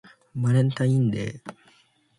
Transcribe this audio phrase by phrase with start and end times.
[0.35, 1.41] バレンタインデー